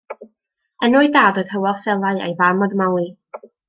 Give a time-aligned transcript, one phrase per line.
[0.87, 3.11] Enw'i dad oedd Hywel Selau a'i fam oedd Mali.